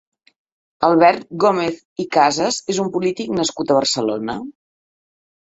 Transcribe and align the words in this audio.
Albert 0.87 1.27
Gómez 1.43 1.77
i 2.03 2.07
Casas 2.17 2.59
és 2.75 2.79
un 2.85 2.91
polític 2.97 3.31
nascut 3.41 3.75
a 3.75 3.79
Barcelona. 3.81 4.39